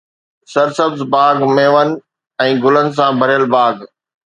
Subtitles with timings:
[0.55, 1.89] سرسبز باغ، ميون
[2.43, 3.75] ۽ گلن سان ڀريل باغ